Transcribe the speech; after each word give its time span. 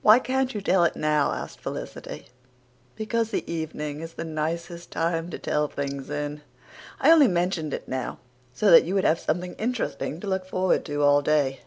"Why 0.00 0.20
can't 0.20 0.54
you 0.54 0.60
tell 0.60 0.84
it 0.84 0.94
now?" 0.94 1.32
asked 1.32 1.58
Felicity. 1.58 2.26
"Because 2.94 3.32
the 3.32 3.42
evening 3.52 3.98
is 4.00 4.12
the 4.12 4.22
nicest 4.22 4.92
time 4.92 5.28
to 5.30 5.40
tell 5.40 5.66
things 5.66 6.08
in. 6.08 6.42
I 7.00 7.10
only 7.10 7.26
mentioned 7.26 7.74
it 7.74 7.88
now 7.88 8.18
so 8.54 8.70
that 8.70 8.84
you 8.84 8.94
would 8.94 9.02
have 9.02 9.18
something 9.18 9.54
interesting 9.54 10.20
to 10.20 10.28
look 10.28 10.46
forward 10.46 10.84
to 10.84 11.02
all 11.02 11.20
day." 11.20 11.62